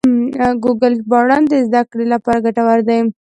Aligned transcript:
ګوګل 0.63 0.93
ژباړن 1.03 1.43
د 1.51 1.53
زده 1.67 1.81
کړې 1.91 2.05
لپاره 2.13 2.43
ګټور 2.45 2.79
دی. 2.89 2.99